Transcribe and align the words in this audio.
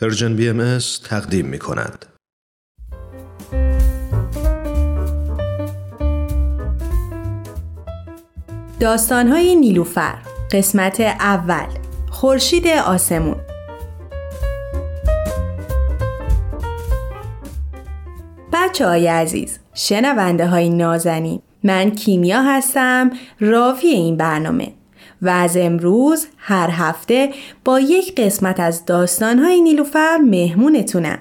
پرژن 0.00 0.36
بی 0.36 0.48
ام 0.48 0.78
تقدیم 1.04 1.46
می 1.46 1.58
کند. 1.58 2.06
داستانهای 8.80 9.54
نیلوفر 9.54 10.18
قسمت 10.52 11.00
اول 11.00 11.66
خورشید 12.10 12.66
آسمون 12.66 13.36
بچه 18.52 18.86
های 18.86 19.06
عزیز 19.06 19.58
شنونده 19.74 20.46
های 20.46 20.68
نازنین 20.70 21.42
من 21.64 21.90
کیمیا 21.90 22.42
هستم 22.42 23.10
راوی 23.40 23.88
این 23.88 24.16
برنامه 24.16 24.72
و 25.22 25.28
از 25.28 25.56
امروز 25.56 26.26
هر 26.36 26.70
هفته 26.72 27.30
با 27.64 27.80
یک 27.80 28.20
قسمت 28.20 28.60
از 28.60 28.84
داستانهای 28.86 29.60
نیلوفر 29.60 30.16
مهمونتونم. 30.16 31.18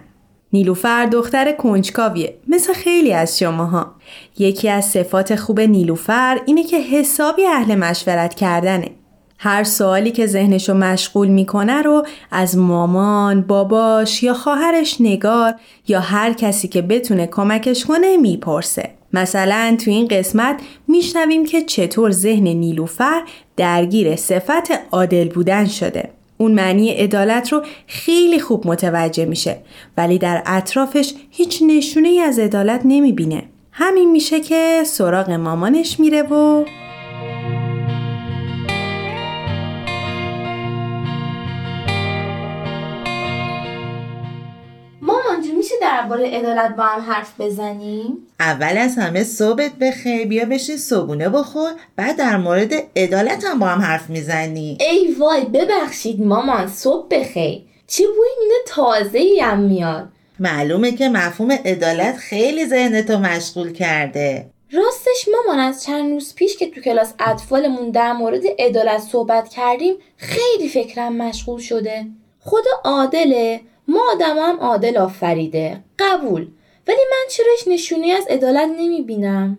نیلوفر 0.53 1.05
دختر 1.05 1.51
کنجکاویه 1.51 2.37
مثل 2.47 2.73
خیلی 2.73 3.13
از 3.13 3.39
شماها. 3.39 3.95
یکی 4.37 4.69
از 4.69 4.85
صفات 4.85 5.35
خوب 5.35 5.59
نیلوفر 5.59 6.41
اینه 6.45 6.63
که 6.63 6.79
حسابی 6.79 7.45
اهل 7.45 7.75
مشورت 7.75 8.33
کردنه. 8.33 8.91
هر 9.37 9.63
سوالی 9.63 10.11
که 10.11 10.27
ذهنشو 10.27 10.73
مشغول 10.73 11.27
می‌کنه 11.27 11.81
رو 11.81 12.05
از 12.31 12.57
مامان، 12.57 13.41
باباش 13.41 14.23
یا 14.23 14.33
خواهرش 14.33 14.97
نگار 14.99 15.53
یا 15.87 15.99
هر 15.99 16.33
کسی 16.33 16.67
که 16.67 16.81
بتونه 16.81 17.27
کمکش 17.27 17.85
کنه 17.85 18.17
می‌پرسه. 18.17 18.89
مثلا 19.15 19.77
تو 19.85 19.91
این 19.91 20.07
قسمت 20.07 20.61
میشنویم 20.87 21.45
که 21.45 21.61
چطور 21.61 22.11
ذهن 22.11 22.47
نیلوفر 22.47 23.21
درگیر 23.57 24.15
صفت 24.15 24.71
عادل 24.91 25.27
بودن 25.29 25.65
شده. 25.65 26.09
اون 26.37 26.51
معنی 26.51 26.89
عدالت 26.91 27.53
رو 27.53 27.63
خیلی 27.87 28.39
خوب 28.39 28.67
متوجه 28.67 29.25
میشه 29.25 29.57
ولی 29.97 30.17
در 30.17 30.43
اطرافش 30.45 31.13
هیچ 31.29 31.63
نشونه 31.67 32.07
ای 32.07 32.19
از 32.19 32.39
عدالت 32.39 32.81
نمی‌بینه. 32.85 33.43
همین 33.71 34.11
میشه 34.11 34.39
که 34.39 34.83
سراغ 34.85 35.29
مامانش 35.29 35.99
میره 35.99 36.21
و 36.21 36.65
درباره 46.05 46.27
عدالت 46.27 46.75
با 46.75 46.83
هم 46.83 47.01
حرف 47.01 47.41
بزنیم؟ 47.41 48.27
اول 48.39 48.77
از 48.77 48.95
همه 48.97 49.23
صبحت 49.23 49.71
بخیر. 49.81 50.27
بیا 50.27 50.45
بشین 50.45 50.77
صبونه 50.77 51.29
بخور 51.29 51.71
بعد 51.95 52.17
در 52.17 52.37
مورد 52.37 52.73
عدالت 52.95 53.43
هم 53.43 53.59
با 53.59 53.67
هم 53.67 53.81
حرف 53.81 54.09
می‌زنی. 54.09 54.77
ای 54.79 55.15
وای 55.19 55.45
ببخشید 55.45 56.21
مامان 56.21 56.67
صبح 56.67 57.07
بخیر. 57.11 57.61
چه 57.87 58.03
بوی 58.07 58.27
مینه 58.39 58.55
تازه 58.67 59.19
هم 59.41 59.59
میاد؟ 59.59 60.07
معلومه 60.39 60.91
که 60.91 61.09
مفهوم 61.09 61.51
عدالت 61.51 62.17
خیلی 62.17 62.65
ذهنتو 62.65 63.17
مشغول 63.17 63.73
کرده. 63.73 64.45
راستش 64.71 65.29
مامان 65.31 65.59
از 65.59 65.83
چند 65.83 66.11
روز 66.11 66.35
پیش 66.35 66.57
که 66.57 66.69
تو 66.69 66.81
کلاس 66.81 67.13
اطفالمون 67.19 67.91
در 67.91 68.13
مورد 68.13 68.43
عدالت 68.59 68.99
صحبت 68.99 69.49
کردیم 69.49 69.95
خیلی 70.17 70.69
فکرم 70.69 71.15
مشغول 71.15 71.61
شده. 71.61 72.05
خدا 72.39 72.71
عادله؟ 72.83 73.61
ما 73.87 73.99
آدم 74.11 74.35
هم 74.37 74.59
عادل 74.59 74.97
آفریده. 74.97 75.83
قبول. 75.99 76.47
ولی 76.87 76.97
من 77.11 77.29
چرا 77.29 77.73
نشونی 77.73 78.11
از 78.11 78.23
عدالت 78.29 78.69
نمی‌بینم. 78.79 79.57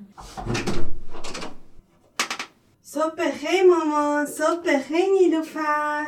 صبح 2.82 3.14
بخیر 3.18 3.62
مامان 3.62 4.26
صبح 4.26 4.60
بخیر 4.66 5.04
نیلوفر. 5.20 6.06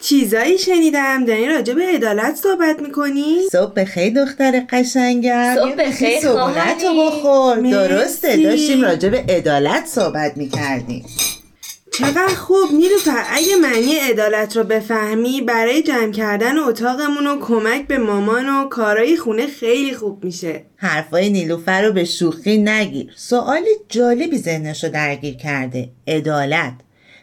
چیزایی 0.00 0.58
شنیدم. 0.58 1.24
داری 1.24 1.46
راجع 1.46 1.74
به 1.74 1.86
عدالت 1.86 2.36
صحبت 2.36 2.80
می‌کنی؟ 2.80 3.36
صبح 3.52 3.72
بخیر 3.72 4.24
دختر 4.24 4.66
قشنگم. 4.70 5.54
صبح 5.54 5.74
بخیر 5.74 6.20
صبحونتو 6.20 7.06
بخور. 7.06 7.60
درسته. 7.60 8.36
داشتیم 8.36 8.82
راجع 8.82 9.08
به 9.08 9.24
عدالت 9.28 9.86
صحبت 9.86 10.36
می‌کردیم. 10.36 11.04
چقدر 11.94 12.34
خوب 12.34 12.72
نیلوفر 12.72 13.24
اگه 13.30 13.56
معنی 13.56 13.94
عدالت 13.94 14.56
رو 14.56 14.64
بفهمی 14.64 15.40
برای 15.40 15.82
جمع 15.82 16.10
کردن 16.10 16.58
اتاقمون 16.58 17.26
و 17.26 17.40
کمک 17.40 17.86
به 17.86 17.98
مامان 17.98 18.48
و 18.48 18.68
کارای 18.68 19.16
خونه 19.16 19.46
خیلی 19.46 19.94
خوب 19.94 20.24
میشه. 20.24 20.64
حرفای 20.76 21.30
نیلوفر 21.30 21.82
رو 21.82 21.92
به 21.92 22.04
شوخی 22.04 22.58
نگیر. 22.58 23.12
سوال 23.16 23.64
جالبی 23.88 24.38
ذهنش 24.38 24.84
رو 24.84 24.90
درگیر 24.90 25.34
کرده. 25.34 25.88
عدالت. 26.06 26.72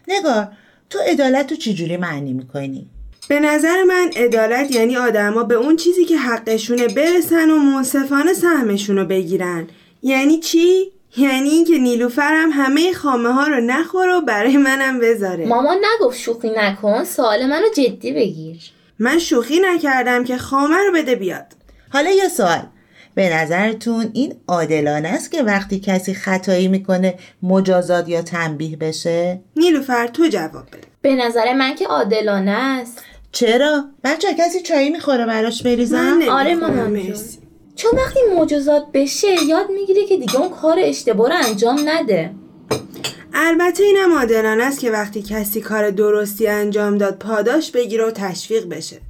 نگار 0.08 0.48
تو 0.90 0.98
عدالت 1.06 1.50
رو 1.50 1.56
چجوری 1.56 1.96
معنی 1.96 2.32
می‌کنی؟ 2.32 2.90
به 3.28 3.40
نظر 3.40 3.82
من 3.82 4.10
عدالت 4.16 4.70
یعنی 4.70 4.96
آدما 4.96 5.42
به 5.42 5.54
اون 5.54 5.76
چیزی 5.76 6.04
که 6.04 6.16
حقشونه 6.16 6.88
برسن 6.88 7.50
و 7.50 7.56
منصفانه 7.56 8.34
سهمشون 8.34 8.98
رو 8.98 9.04
بگیرن. 9.04 9.66
یعنی 10.02 10.38
چی؟ 10.38 10.92
یعنی 11.16 11.48
اینکه 11.48 11.78
نیلوفرم 11.78 12.50
همه 12.52 12.92
خامه 12.92 13.32
ها 13.32 13.46
رو 13.46 13.60
نخور 13.60 14.08
و 14.08 14.20
برای 14.20 14.56
منم 14.56 15.00
بذاره. 15.00 15.46
مامان 15.46 15.76
نگفت 15.76 16.18
شوخی 16.18 16.50
نکن 16.56 17.04
سوال 17.04 17.46
منو 17.46 17.68
جدی 17.76 18.12
بگیر. 18.12 18.58
من 18.98 19.18
شوخی 19.18 19.60
نکردم 19.60 20.24
که 20.24 20.36
خامه 20.36 20.76
رو 20.76 20.92
بده 20.94 21.14
بیاد. 21.14 21.46
حالا 21.92 22.10
یه 22.10 22.28
سوال. 22.28 22.62
به 23.14 23.34
نظرتون 23.34 24.10
این 24.12 24.34
عادلانه 24.48 25.08
است 25.08 25.30
که 25.30 25.42
وقتی 25.42 25.80
کسی 25.80 26.14
خطایی 26.14 26.68
می‌کنه 26.68 27.14
مجازات 27.42 28.08
یا 28.08 28.22
تنبیه 28.22 28.76
بشه؟ 28.76 29.40
نیلوفر 29.56 30.06
تو 30.06 30.28
جواب 30.28 30.66
بده. 30.66 30.80
به 31.02 31.14
نظر 31.14 31.52
من 31.52 31.74
که 31.74 31.86
عادلانه 31.86 32.50
است. 32.50 33.02
چرا؟ 33.32 33.84
بچه 34.04 34.34
کسی 34.38 34.60
چایی 34.60 34.90
می‌خوره 34.90 35.26
براش 35.26 35.62
بریزم؟ 35.62 36.20
آره 36.30 36.54
مامان 36.54 36.90
چون 37.80 37.90
وقتی 37.96 38.20
مجازات 38.38 38.86
بشه 38.94 39.44
یاد 39.48 39.66
می‌گیره 39.70 40.06
که 40.06 40.16
دیگه 40.16 40.36
اون 40.36 40.48
کار 40.48 40.78
اشتباه 40.80 41.28
رو 41.28 41.34
انجام 41.44 41.80
نده. 41.84 42.30
البته 43.34 43.82
اینم 43.82 44.12
عادلانه 44.18 44.64
است 44.64 44.80
که 44.80 44.90
وقتی 44.90 45.22
کسی 45.22 45.60
کار 45.60 45.90
درستی 45.90 46.46
انجام 46.46 46.98
داد 46.98 47.18
پاداش 47.18 47.70
بگیره 47.70 48.04
و 48.06 48.10
تشویق 48.10 48.68
بشه. 48.68 49.00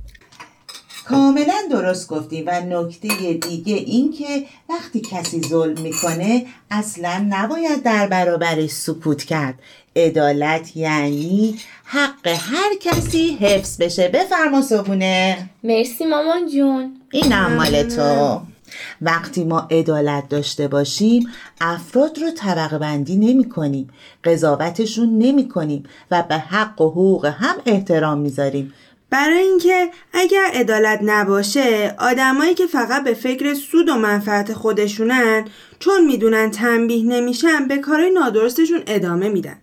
کاملا 1.08 1.54
درست 1.70 2.08
گفتی 2.08 2.42
و 2.42 2.60
نکته 2.60 3.08
دیگه 3.32 3.74
این 3.74 4.12
که 4.12 4.44
وقتی 4.68 5.00
کسی 5.00 5.40
ظلم 5.48 5.80
می‌کنه 5.80 6.46
اصلا 6.70 7.26
نباید 7.30 7.82
در 7.82 8.06
برابرش 8.06 8.70
سکوت 8.70 9.24
کرد. 9.24 9.54
عدالت 9.96 10.76
یعنی 10.76 11.58
حق 11.84 12.26
هر 12.26 12.74
کسی 12.80 13.38
حفظ 13.40 13.82
بشه. 13.82 14.08
بفرما 14.08 14.62
صبونه 14.62 15.50
مرسی 15.64 16.06
مامان 16.06 16.48
جون. 16.48 17.00
این 17.12 17.36
مال 17.36 17.82
تو. 17.82 18.40
وقتی 19.02 19.44
ما 19.44 19.68
عدالت 19.70 20.28
داشته 20.28 20.68
باشیم 20.68 21.28
افراد 21.60 22.18
رو 22.18 22.30
طبقه 22.30 22.78
بندی 22.78 23.16
نمی 23.16 23.48
کنیم 23.48 23.88
قضاوتشون 24.24 25.18
نمی 25.18 25.48
کنیم 25.48 25.84
و 26.10 26.22
به 26.28 26.34
حق 26.34 26.80
و 26.80 26.90
حقوق 26.90 27.26
هم 27.26 27.54
احترام 27.66 28.18
می‌ذاریم 28.18 28.72
برای 29.10 29.38
اینکه 29.38 29.90
اگر 30.12 30.46
عدالت 30.54 31.00
نباشه 31.02 31.94
آدمایی 31.98 32.54
که 32.54 32.66
فقط 32.66 33.04
به 33.04 33.14
فکر 33.14 33.54
سود 33.54 33.88
و 33.88 33.94
منفعت 33.94 34.52
خودشونن 34.52 35.44
چون 35.78 36.06
می‌دونن 36.06 36.50
تنبیه 36.50 37.04
نمیشن 37.04 37.68
به 37.68 37.78
کارهای 37.78 38.10
نادرستشون 38.10 38.82
ادامه 38.86 39.28
میدن. 39.28 39.56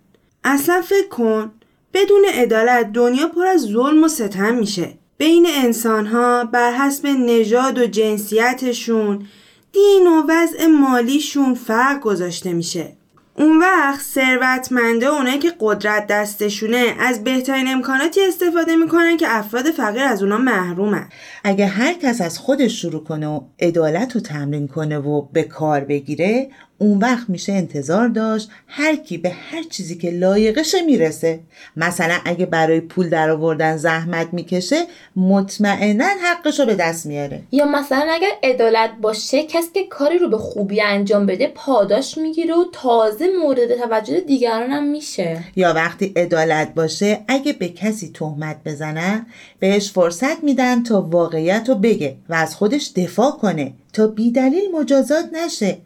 اصلا 0.43 0.81
فکر 0.81 1.07
کن 1.07 1.51
بدون 1.93 2.25
عدالت 2.33 2.91
دنیا 2.91 3.27
پر 3.27 3.45
از 3.45 3.61
ظلم 3.61 4.03
و 4.03 4.07
ستم 4.07 4.55
میشه. 4.55 4.93
بین 5.17 5.47
انسانها 5.49 6.43
بر 6.45 6.71
حسب 6.71 7.07
نژاد 7.07 7.77
و 7.77 7.87
جنسیتشون 7.87 9.25
دین 9.71 10.07
و 10.07 10.23
وضع 10.29 10.65
مالیشون 10.67 11.53
فرق 11.53 11.99
گذاشته 11.99 12.53
میشه. 12.53 12.93
اون 13.35 13.59
وقت 13.59 14.01
ثروتمنده 14.01 15.05
اونایی 15.05 15.39
که 15.39 15.53
قدرت 15.59 16.07
دستشونه 16.07 16.95
از 16.99 17.23
بهترین 17.23 17.67
امکاناتی 17.67 18.21
استفاده 18.27 18.75
می‌کنن 18.75 19.17
که 19.17 19.25
افراد 19.29 19.65
فقیر 19.65 20.03
از 20.03 20.23
اونا 20.23 20.37
محرومن. 20.37 21.09
اگه 21.43 21.65
هر 21.65 21.93
کس 21.93 22.21
از 22.21 22.39
خودش 22.39 22.81
شروع 22.81 23.03
کنه 23.03 23.27
و 23.27 23.41
عدالت 23.59 24.15
رو 24.15 24.21
تمرین 24.21 24.67
کنه 24.67 24.97
و 24.97 25.21
به 25.21 25.43
کار 25.43 25.79
بگیره 25.79 26.49
اون 26.79 26.97
وقت 26.97 27.29
میشه 27.29 27.53
انتظار 27.53 28.07
داشت 28.07 28.49
هر 28.67 28.95
کی 28.95 29.17
به 29.17 29.29
هر 29.29 29.63
چیزی 29.63 29.97
که 29.97 30.11
لایقشه 30.11 30.81
می‌رسه. 30.81 31.39
مثلا 31.77 32.17
اگه 32.25 32.45
برای 32.45 32.79
پول 32.79 33.09
در 33.09 33.29
آوردن 33.29 33.77
زحمت 33.77 34.27
می‌کشه 34.31 34.85
مطمئنا 35.15 36.07
حقش 36.23 36.59
رو 36.59 36.65
به 36.65 36.75
دست 36.75 37.05
میاره. 37.05 37.41
یا 37.51 37.65
مثلا 37.65 38.07
اگر 38.11 38.31
عدالت 38.43 38.89
باشه 39.01 39.43
کسی 39.43 39.67
که 39.73 39.83
کاری 39.89 40.17
رو 40.17 40.29
به 40.29 40.37
خوبی 40.37 40.81
انجام 40.81 41.25
بده 41.25 41.47
پاداش 41.55 42.17
می‌گیره 42.17 42.55
و 42.55 42.63
تازه 42.71 43.27
مورد 43.43 43.75
توجه 43.75 44.19
دیگران 44.19 44.69
هم 44.69 44.83
میشه. 44.83 45.43
یا 45.55 45.73
وقتی 45.73 46.13
عدالت 46.15 46.73
باشه 46.73 47.19
اگه 47.27 47.53
به 47.53 47.69
کسی 47.69 48.11
تهمت 48.13 48.57
بزنن 48.65 49.25
بهش 49.59 49.91
فرصت 49.91 50.43
میدن 50.43 50.83
تا 50.83 51.01
واقعیت 51.01 51.65
رو 51.67 51.75
بگه 51.75 52.15
و 52.29 52.33
از 52.33 52.55
خودش 52.55 52.91
دفاع 52.95 53.31
کنه 53.31 53.73
تا 53.93 54.07
بیدلیل 54.07 54.71
مجازات 54.79 55.25
نشه. 55.33 55.77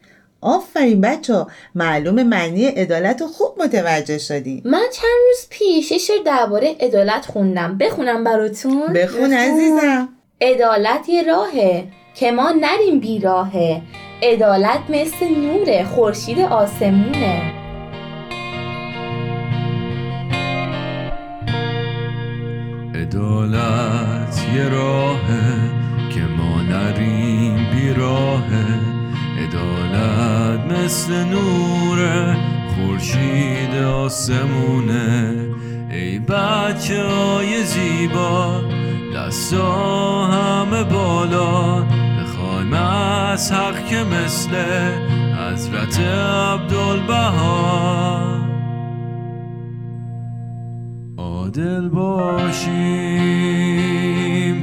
آفرین 0.42 1.00
بچه 1.00 1.46
معلوم 1.74 2.22
معنی 2.22 2.66
عدالت 2.66 3.20
رو 3.20 3.26
خوب 3.26 3.62
متوجه 3.62 4.18
شدی 4.18 4.62
من 4.64 4.86
چند 4.92 5.18
روز 5.28 5.46
پیش 5.50 5.90
یه 5.90 5.98
شعر 5.98 6.22
درباره 6.26 6.76
عدالت 6.80 7.26
خوندم. 7.26 7.78
بخونم 7.78 8.24
براتون. 8.24 8.92
بخون 8.92 9.32
عزیزم. 9.32 10.08
عدالت 10.40 11.08
یه 11.08 11.22
راهه 11.22 11.84
که 12.14 12.32
ما 12.32 12.50
نریم 12.50 13.00
بیراهه 13.00 13.82
عدالت 14.22 14.80
مثل 14.88 15.28
نور 15.28 15.84
خورشید 15.84 16.40
آسمونه. 16.40 17.52
عدالت 22.94 24.44
یه 24.56 24.68
راهه 24.68 25.54
که 26.14 26.20
ما 26.20 26.62
نریم 26.62 27.66
بیراهه 27.74 28.81
عدالت 29.54 30.60
مثل 30.72 31.24
نور 31.24 31.98
خورشید 32.74 33.74
آسمونه. 33.74 35.34
ای 35.90 36.18
بچه 36.18 37.04
های 37.06 37.64
زیبا 37.64 38.60
دستا 39.16 40.26
همه 40.26 40.84
بالا. 40.84 41.82
بخوایم 41.82 42.72
از 42.72 43.52
حق 43.52 43.86
که 43.86 44.04
مثل 44.04 44.50
حضرت 45.36 46.00
عبدالبها. 46.00 47.62
عادل 51.18 51.88
باشیم 51.88 52.62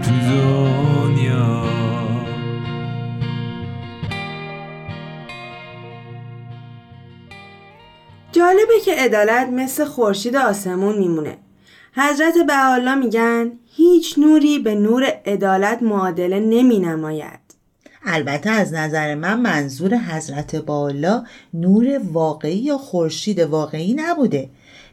تو 0.02 0.12
جالبه 8.32 8.80
که 8.86 8.96
عدالت 8.96 9.50
مثل 9.50 9.86
خورشید 9.86 10.36
آسمون 10.36 10.98
میمونه. 10.98 11.38
حضرت 11.94 12.34
بهاءالله 12.48 12.96
میگن 12.96 13.52
هیچ 13.76 14.20
نوری 14.20 14.60
به 14.60 14.76
نور 14.76 15.04
عدالت 15.26 15.84
معادله 15.84 16.40
نمی 16.40 16.80
نماید 16.80 17.40
البته 18.06 18.50
از 18.50 18.74
نظر 18.74 19.16
من 19.16 19.40
منظور 19.40 19.98
حضرت 19.98 20.56
بالا 20.56 21.24
نور 21.54 22.02
واقعی 22.12 22.58
یا 22.58 22.78
خورشید 22.78 23.40
واقعی 23.40 23.94
نبوده. 23.94 24.50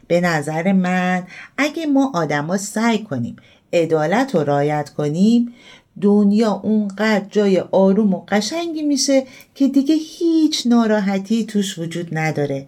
به 0.07 0.21
نظر 0.21 0.71
من 0.71 1.23
اگه 1.57 1.85
ما 1.85 2.11
آدما 2.13 2.57
سعی 2.57 3.03
کنیم 3.03 3.35
عدالت 3.73 4.35
رو 4.35 4.43
رعایت 4.43 4.89
کنیم 4.89 5.53
دنیا 6.01 6.51
اونقدر 6.63 7.25
جای 7.29 7.59
آروم 7.59 8.13
و 8.13 8.25
قشنگی 8.27 8.81
میشه 8.81 9.23
که 9.55 9.67
دیگه 9.67 9.95
هیچ 9.95 10.67
ناراحتی 10.67 11.45
توش 11.45 11.79
وجود 11.79 12.07
نداره. 12.11 12.67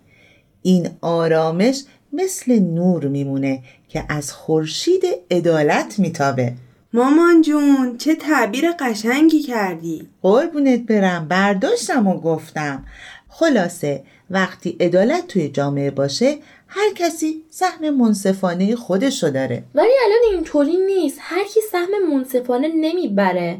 این 0.61 0.89
آرامش 1.01 1.83
مثل 2.13 2.59
نور 2.59 3.07
میمونه 3.07 3.63
که 3.89 4.03
از 4.09 4.31
خورشید 4.31 5.03
عدالت 5.31 6.00
میتابه. 6.00 6.53
مامان 6.94 7.41
جون 7.41 7.97
چه 7.97 8.15
تعبیر 8.15 8.71
قشنگی 8.79 9.41
کردی. 9.41 10.07
قربونت 10.21 10.79
برم 10.79 11.27
برداشتم 11.27 12.07
و 12.07 12.19
گفتم. 12.21 12.85
خلاصه 13.29 14.03
وقتی 14.29 14.77
عدالت 14.79 15.27
توی 15.27 15.50
جامعه 15.50 15.91
باشه 15.91 16.38
هر 16.67 16.94
کسی 16.95 17.44
سهم 17.50 17.89
منصفانه 17.89 18.75
خودشو 18.75 19.29
داره. 19.29 19.63
ولی 19.75 19.91
الان 20.06 20.19
اینطوری 20.33 20.77
نیست. 20.77 21.17
هر 21.21 21.44
کی 21.44 21.59
سهم 21.71 22.13
منصفانه 22.13 22.67
نمی‌بره. 22.67 23.57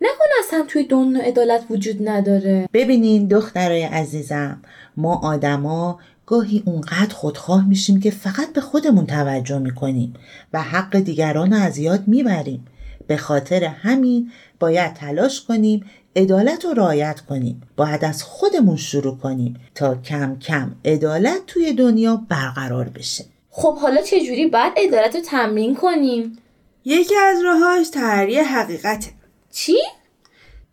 نکن 0.00 0.24
اصلا 0.44 0.64
توی 0.68 0.84
دنیا 0.84 1.22
عدالت 1.22 1.64
وجود 1.70 2.08
نداره. 2.08 2.68
ببینین 2.72 3.28
دخترای 3.28 3.82
عزیزم 3.82 4.62
ما 4.96 5.20
آدما 5.24 5.98
گاهی 6.26 6.62
اونقدر 6.66 7.14
خودخواه 7.14 7.68
میشیم 7.68 8.00
که 8.00 8.10
فقط 8.10 8.52
به 8.52 8.60
خودمون 8.60 9.06
توجه 9.06 9.58
می‌کنیم 9.58 10.14
و 10.52 10.62
حق 10.62 10.96
دیگران 10.96 11.52
رو 11.52 11.60
از 11.60 11.78
یاد 11.78 12.08
می‌بریم. 12.08 12.66
به 13.06 13.16
خاطر 13.16 13.64
همین 13.64 14.30
باید 14.60 14.94
تلاش 14.94 15.44
کنیم 15.44 15.84
عدالت 16.16 16.64
رو 16.64 16.72
رعایت 16.72 17.20
کنیم. 17.20 17.62
باید 17.76 18.04
از 18.04 18.22
خودمون 18.22 18.76
شروع 18.76 19.16
کنیم 19.16 19.60
تا 19.74 19.94
کم 19.94 20.38
کم 20.38 20.74
عدالت 20.84 21.46
توی 21.46 21.72
دنیا 21.72 22.22
برقرار 22.28 22.88
بشه. 22.88 23.24
خب 23.50 23.78
حالا 23.78 24.02
چجوری 24.02 24.46
باید 24.46 24.72
عدالت 24.76 25.16
رو 25.16 25.22
تمرین 25.22 25.74
کنیم؟ 25.74 26.38
یکی 26.84 27.14
از 27.16 27.42
راهاش 27.44 27.88
تحری 27.88 28.36
حقیقته. 28.36 29.10
چی؟ 29.50 29.76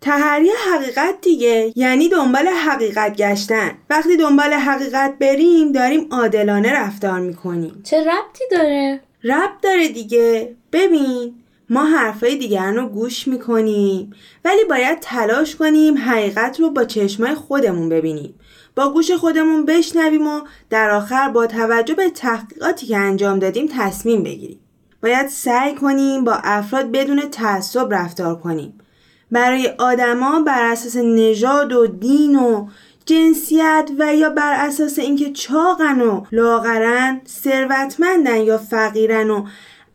تحری 0.02 0.50
حقیقت 0.74 1.22
دیگه. 1.22 1.74
یعنی 1.76 2.10
دنبال 2.10 2.48
حقیقت 2.48 3.16
گشتن. 3.16 3.72
وقتی 3.90 4.18
دنبال 4.18 4.54
حقیقت 4.54 5.16
بریم 5.20 5.72
داریم 5.72 6.08
عادلانه 6.12 6.74
رفتار 6.74 7.20
می‌کنیم. 7.20 7.82
چه 7.84 7.98
ربطی 8.00 8.44
داره؟ 8.52 9.02
ربط 9.24 9.62
داره 9.62 9.88
دیگه. 9.88 10.56
ببین 10.72 11.36
ما 11.70 11.86
حرفای 11.86 12.36
دیگران 12.36 12.76
رو 12.76 12.88
گوش 12.88 13.28
می‌کنیم 13.28 14.14
ولی 14.46 14.64
باید 14.70 15.00
تلاش 15.00 15.56
کنیم 15.56 15.98
حقیقت 15.98 16.60
رو 16.60 16.70
با 16.70 16.84
چشمای 16.84 17.36
خودمون 17.36 17.90
ببینیم. 17.90 18.36
با 18.76 18.94
گوش 18.94 19.12
خودمون 19.12 19.66
بشنویم 19.66 20.28
و 20.28 20.42
در 20.70 20.90
آخر 20.90 21.30
با 21.30 21.48
توجه 21.48 21.94
به 21.94 22.10
تحقیقاتی 22.10 22.88
که 22.88 22.98
انجام 22.98 23.40
دادیم 23.40 23.70
تصمیم 23.78 24.24
بگیریم. 24.24 24.60
باید 25.04 25.28
سعی 25.28 25.76
کنیم 25.76 26.24
با 26.24 26.34
افراد 26.44 26.92
بدون 26.92 27.22
تعصب 27.32 27.94
رفتار 27.94 28.36
کنیم. 28.40 28.74
برای 29.32 29.68
آدما 29.78 30.42
بر 30.42 30.72
اساس 30.72 30.96
نژاد 30.96 31.74
و 31.74 31.88
دین 31.88 32.36
و 32.36 32.68
جنسیت 33.06 33.90
و 34.00 34.16
یا 34.16 34.30
بر 34.30 34.66
اساس 34.68 35.00
اینکه 35.00 35.32
چاقن 35.32 36.02
و 36.02 36.24
لاغرن 36.32 37.22
ثروتمندن 37.28 38.42
یا 38.42 38.58
فقیرن 38.58 39.30
و 39.30 39.46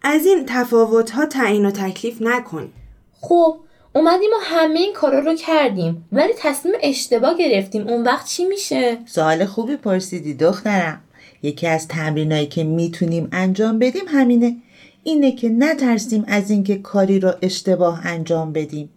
از 0.02 0.26
این 0.26 0.44
تفاوت 0.46 1.10
ها 1.10 1.26
تعیین 1.26 1.66
و 1.66 1.70
تکلیف 1.70 2.22
نکنیم 2.22 2.72
خب 3.20 3.56
اومدیم 3.92 4.30
و 4.30 4.44
همه 4.44 4.80
این 4.80 4.92
کارا 4.92 5.18
رو 5.18 5.34
کردیم 5.34 6.08
ولی 6.12 6.32
تصمیم 6.38 6.74
اشتباه 6.82 7.38
گرفتیم. 7.38 7.88
اون 7.88 8.02
وقت 8.04 8.26
چی 8.26 8.44
میشه؟ 8.44 8.98
سوال 9.06 9.44
خوبی 9.44 9.76
پرسیدی 9.76 10.34
دخترم. 10.34 11.00
یکی 11.42 11.66
از 11.66 11.88
تمرینایی 11.88 12.46
که 12.46 12.64
می‌تونیم 12.64 13.28
انجام 13.32 13.78
بدیم 13.78 14.02
همینه. 14.08 14.56
اینه 15.02 15.32
که 15.32 15.48
نترسیم 15.48 16.24
از 16.28 16.50
اینکه 16.50 16.76
کاری 16.76 17.20
را 17.20 17.36
اشتباه 17.42 18.06
انجام 18.06 18.52
بدیم. 18.52 18.90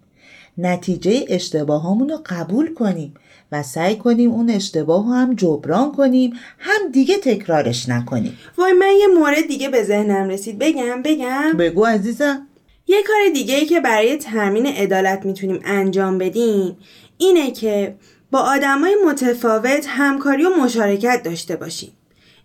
نتیجه 0.57 1.25
اشتباهامون 1.30 2.09
رو 2.09 2.21
قبول 2.25 2.74
کنیم 2.74 3.13
و 3.51 3.63
سعی 3.63 3.95
کنیم 3.95 4.31
اون 4.31 4.50
اشتباه 4.50 5.06
رو 5.06 5.13
هم 5.13 5.33
جبران 5.33 5.92
کنیم 5.92 6.33
هم 6.59 6.92
دیگه 6.92 7.18
تکرارش 7.18 7.89
نکنیم. 7.89 8.38
وای 8.57 8.74
من 8.74 8.92
یه 9.00 9.07
مورد 9.07 9.48
دیگه 9.48 9.69
به 9.69 9.83
ذهنم 9.83 10.30
رسید. 10.30 10.59
بگم 10.59 11.01
بگم. 11.01 11.54
بگو 11.57 11.86
عزیزم. 11.86 12.48
یه 12.88 13.04
کار 13.07 13.33
دیگه 13.33 13.56
ای 13.56 13.65
که 13.65 13.80
برای 13.80 14.18
تامین 14.18 14.66
عدالت 14.66 15.26
می‌تونیم 15.26 15.59
انجام 15.66 16.18
بدیم 16.18 16.78
اینه 17.18 17.52
که 17.52 17.95
با 18.31 18.40
آدمای 18.40 18.95
متفاوت 19.07 19.85
همکاری 19.87 20.44
و 20.44 20.49
مشارکت 20.49 21.21
داشته 21.23 21.56
باشیم. 21.56 21.92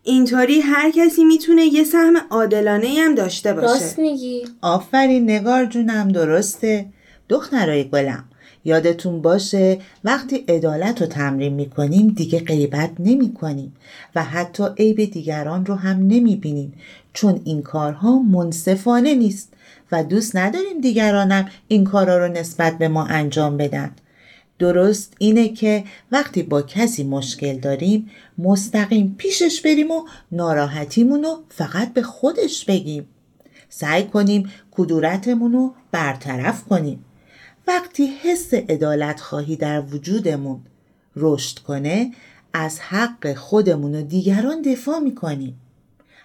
اینطوری 0.02 0.60
هر 0.60 0.90
کسی 0.90 1.24
می‌تونه 1.24 1.64
یه 1.64 1.84
سهم 1.84 2.16
عادلانه 2.30 2.88
هم 2.98 3.14
داشته 3.14 3.52
باشه. 3.52 3.66
راست 3.66 3.98
میگی. 3.98 4.44
آفرین 4.62 5.30
نگار 5.30 5.64
جونم 5.64 6.08
درسته. 6.08 6.86
دخترای 7.32 7.84
گلم. 7.84 8.24
یادتون 8.64 9.22
باشه 9.22 9.78
وقتی 10.04 10.36
عدالت 10.36 11.00
رو 11.00 11.06
تمرین 11.06 11.54
می‌کنیم 11.54 12.08
دیگه 12.08 12.40
غیبت 12.40 12.90
نمی 12.98 13.34
کنیم 13.34 13.72
و 14.14 14.24
حتی 14.24 14.64
عیب 14.78 15.04
دیگران 15.04 15.66
رو 15.66 15.74
هم 15.74 15.96
نمی 15.96 16.36
بینیم 16.36 16.72
چون 17.12 17.40
این 17.44 17.62
کارها 17.62 18.18
منصفانه 18.18 19.14
نیست 19.14 19.52
و 19.92 20.04
دوست 20.04 20.36
نداریم 20.36 20.80
دیگرانم 20.80 21.48
این 21.68 21.84
کارها 21.84 22.16
رو 22.16 22.28
نسبت 22.28 22.78
به 22.78 22.88
ما 22.88 23.04
انجام 23.04 23.56
بدن. 23.56 23.90
درست 24.58 25.14
اینه 25.18 25.48
که 25.48 25.84
وقتی 26.12 26.42
با 26.42 26.62
کسی 26.62 27.04
مشکل 27.04 27.58
داریم 27.58 28.10
مستقیم 28.38 29.14
پیشش 29.18 29.60
بریم 29.60 29.90
و 29.90 30.04
ناراحتیمون 30.32 31.22
رو 31.22 31.42
فقط 31.48 31.92
به 31.92 32.02
خودش 32.02 32.64
بگیم. 32.64 33.06
سعی 33.68 34.04
کنیم 34.04 34.50
کدورتمون 34.70 35.52
رو 35.52 35.74
برطرف 35.92 36.64
کنیم. 36.64 37.04
وقتی 37.66 38.06
حس 38.06 38.54
عدالت 38.54 39.20
خواهی 39.20 39.56
در 39.56 39.80
وجودمون 39.80 40.60
رشد 41.16 41.58
کنه 41.58 42.12
از 42.52 42.80
حق 42.80 43.34
خودمون 43.34 43.94
و 43.94 44.02
دیگران 44.02 44.62
دفاع 44.62 44.98
می‌کنیم. 44.98 45.60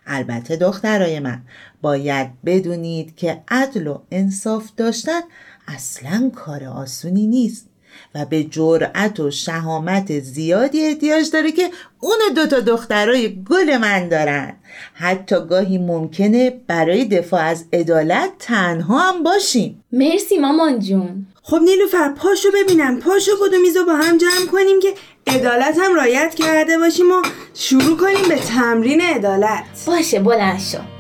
البته 0.06 0.56
دخترای 0.56 1.20
من 1.20 1.42
باید 1.82 2.32
بدونید 2.46 3.16
که 3.16 3.44
عدل 3.48 3.88
و 3.88 4.00
انصاف 4.12 4.72
داشتن 4.78 5.22
اصلا 5.68 6.32
کار 6.36 6.64
آسونی 6.64 7.28
نیست. 7.28 7.70
و 8.16 8.26
به 8.26 8.44
جرأت 8.44 9.20
و 9.20 9.32
شهامت 9.32 10.20
زیادی 10.20 10.86
احتیاج 10.86 11.32
داره 11.32 11.52
که 11.52 11.70
اون 12.00 12.18
دوتا 12.36 12.60
دخترای 12.60 13.44
گل 13.44 13.78
من 13.78 14.08
دارن. 14.08 14.54
حتی 14.94 15.36
گاهی 15.50 15.78
ممکنه 15.78 16.62
برای 16.68 17.06
دفاع 17.06 17.42
از 17.42 17.66
عدالت 17.74 18.32
تنها 18.40 19.00
هم 19.00 19.24
باشیم. 19.24 19.84
مرسی 19.92 20.38
مامان 20.38 20.80
جون. 20.80 21.28
خب 21.44 21.60
نیلوفر 21.64 22.10
پاشو 22.10 22.50
ببینم. 22.54 23.00
پاشو 23.00 23.32
بدو 23.48 23.58
میزو 23.62 23.86
با 23.86 23.94
هم 23.94 24.18
جمع 24.18 24.52
کنیم 24.52 24.80
که 24.80 24.94
عدالت 25.28 25.78
هم 25.82 25.96
رایت 25.96 26.36
کرده 26.36 26.78
باشیم 26.78 27.12
و 27.12 27.22
شروع 27.54 27.98
کنیم 27.98 28.30
به 28.30 28.36
تمرین 28.36 29.02
عدالت. 29.02 29.64
باشه 29.88 30.20
بلند 30.20 30.60
شو. 30.60 30.97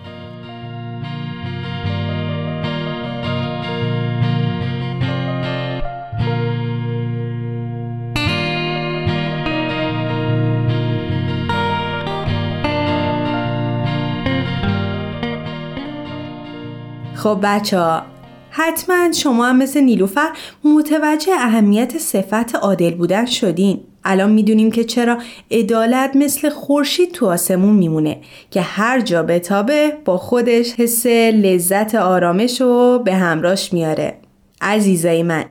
خب 17.28 17.40
بچه 17.44 17.80
ها 17.80 18.02
حتما 18.50 19.12
شما 19.12 19.46
هم 19.46 19.58
مثل 19.58 19.82
نیلوفر 19.82 20.30
متوجه 20.64 21.34
اهمیت 21.34 21.98
صفت 21.98 22.56
عادل 22.56 22.96
بودن 22.96 23.26
شدین. 23.26 23.80
الان 24.04 24.32
می‌دونیم 24.32 24.72
که 24.72 24.84
چرا 24.84 25.18
عدالت 25.52 26.12
مثل 26.16 26.50
خورشید 26.50 27.12
تو 27.12 27.26
آسمون 27.30 27.76
میمونه 27.76 28.18
که 28.52 28.62
هر 28.62 29.00
جا 29.00 29.24
بتابه 29.24 29.98
با 30.06 30.18
خودش 30.18 30.74
حس 30.74 31.06
لذت 31.06 31.96
آرامش 31.96 32.62
رو 32.62 33.02
به 33.06 33.14
همراش 33.14 33.74
میاره. 33.74 34.18
عزیزای 34.62 35.24
من 35.24 35.46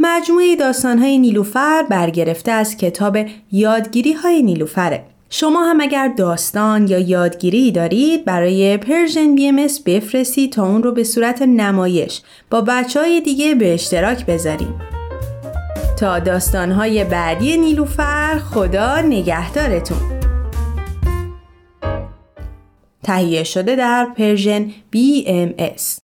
مجموعه 0.00 0.56
داستانهای 0.56 1.18
نیلوفر 1.18 1.82
برگرفته 1.82 2.52
از 2.52 2.76
کتاب 2.76 3.18
یادگیری 3.52 4.12
های 4.12 4.42
نیلوفره. 4.42 5.04
شما 5.34 5.62
هم 5.64 5.80
اگر 5.80 6.08
داستان 6.08 6.88
یا 6.88 6.98
یادگیری 6.98 7.72
دارید 7.72 8.24
برای 8.24 8.76
Persian 8.76 9.34
BM 9.34 9.66
بفرستید 9.86 10.52
تا 10.52 10.66
اون 10.66 10.82
رو 10.82 10.92
به 10.92 11.04
صورت 11.04 11.42
نمایش 11.42 12.20
با 12.50 12.60
بچه 12.60 13.00
های 13.00 13.20
دیگه 13.20 13.54
به 13.54 13.74
اشتراک 13.74 14.26
بذاریم. 14.26 14.80
تا 15.98 16.18
داستانهای 16.18 17.04
بعدی 17.04 17.56
نیلوفر 17.56 18.38
خدا 18.38 19.00
نگهدارتون. 19.00 19.98
تهیه 23.02 23.44
شده 23.44 23.76
در 23.76 24.06
پرژن 24.16 24.70
BMS 24.96 26.01